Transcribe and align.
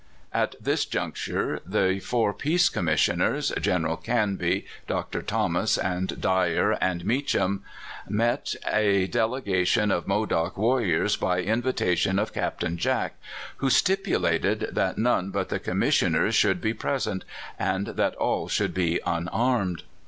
At 0.33 0.55
this 0.59 0.85
juncture 0.85 1.59
the 1.63 1.99
four 1.99 2.33
Peace 2.33 2.69
Commissioners— 2.69 3.51
Gen 3.61 3.83
eral 3.83 4.03
Canby, 4.03 4.65
Dr. 4.87 5.21
Thomas, 5.21 5.77
and 5.77 6.19
Dyar 6.19 6.75
and 6.81 7.03
JMeacJiam— 7.03 7.59
met 8.09 8.55
a 8.73 9.07
delegatioji 9.07 9.91
of 9.91 10.07
Modoc 10.07 10.57
warriors 10.57 11.17
by 11.17 11.37
invita 11.41 11.95
tion 11.95 12.17
of 12.17 12.33
Captain 12.33 12.77
Jack, 12.77 13.13
who 13.57 13.69
stipulated 13.69 14.69
that 14.71 14.97
none 14.97 15.29
but 15.29 15.49
the 15.49 15.59
commissioners 15.59 16.33
should 16.33 16.61
be 16.61 16.73
present, 16.73 17.23
and 17.59 17.89
that 17.89 18.15
all 18.15 18.47
should 18.47 18.73
go 18.73 18.97
unarmed. 19.05 19.83